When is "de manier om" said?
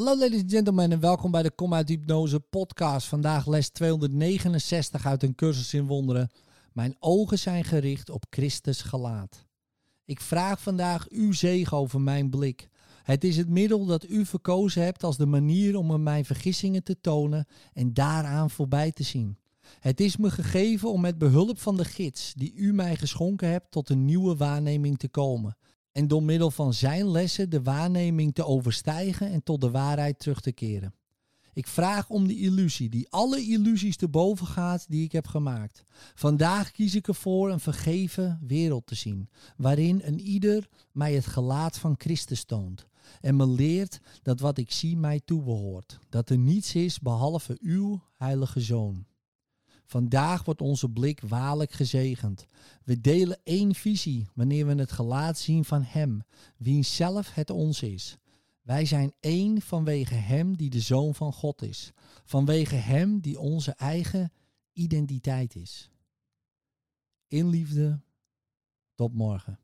15.16-15.86